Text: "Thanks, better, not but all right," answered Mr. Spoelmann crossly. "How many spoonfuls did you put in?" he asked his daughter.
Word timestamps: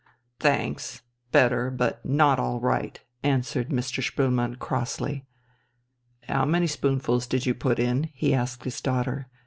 "Thanks, 0.39 1.03
better, 1.31 1.69
not 1.69 1.99
but 2.03 2.39
all 2.41 2.59
right," 2.59 2.99
answered 3.21 3.69
Mr. 3.69 4.01
Spoelmann 4.01 4.55
crossly. 4.57 5.27
"How 6.27 6.43
many 6.43 6.65
spoonfuls 6.65 7.27
did 7.27 7.45
you 7.45 7.53
put 7.53 7.77
in?" 7.77 8.09
he 8.15 8.33
asked 8.33 8.63
his 8.63 8.81
daughter. 8.81 9.27